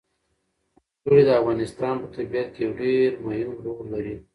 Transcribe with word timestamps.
وګړي 1.01 1.23
د 1.25 1.29
افغانستان 1.41 1.93
په 2.01 2.07
طبیعت 2.15 2.47
کې 2.53 2.61
یو 2.65 2.71
ډېر 2.81 3.09
مهم 3.25 3.49
رول 3.65 3.85
لري. 3.93 4.15